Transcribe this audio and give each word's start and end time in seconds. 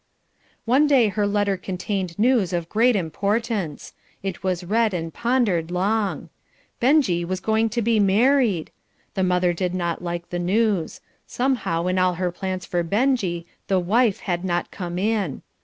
One 0.65 0.87
day 0.87 1.09
her 1.09 1.27
letter 1.27 1.57
contained 1.57 2.17
news 2.17 2.53
of 2.53 2.67
great 2.69 2.95
importance. 2.95 3.93
It 4.23 4.41
was 4.41 4.63
read 4.63 4.95
and 4.95 5.13
pondered 5.13 5.69
long. 5.69 6.29
Benjie 6.79 7.23
was 7.23 7.39
going 7.39 7.69
to 7.69 7.83
be 7.83 7.99
married! 7.99 8.71
The 9.13 9.21
mother 9.21 9.53
did 9.53 9.75
not 9.75 10.03
like 10.03 10.31
the 10.31 10.39
news; 10.39 11.01
somehow 11.27 11.85
in 11.85 11.99
all 11.99 12.15
her 12.15 12.31
plans 12.31 12.65
for 12.65 12.81
Benjie 12.83 13.45
the 13.67 13.79
wife 13.79 14.21
had 14.21 14.43
not 14.43 14.71
come 14.71 14.97
in. 14.97 15.43